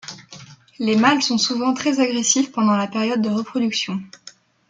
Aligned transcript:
Les 0.79 0.95
mâles 0.95 1.21
sont 1.21 1.37
souvent 1.37 1.75
très 1.75 1.99
agressifs 1.99 2.51
pendant 2.51 2.75
la 2.75 2.87
période 2.87 3.21
de 3.21 3.29
reproduction. 3.29 4.01